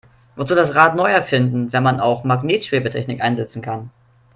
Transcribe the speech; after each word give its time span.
Wozu 0.35 0.55
das 0.55 0.73
Rad 0.73 0.95
neu 0.95 1.11
erfinden, 1.11 1.71
wenn 1.73 1.83
man 1.83 1.99
auch 1.99 2.23
Magnetschwebetechnik 2.23 3.21
einsetzen 3.21 3.61
kann? 3.61 3.91